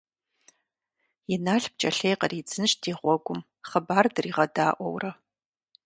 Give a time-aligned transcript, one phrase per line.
[1.33, 5.11] Инал пкӀэлъей къридзынщ ди гъуэгум, хъыбар дригъэдаӀуэурэ.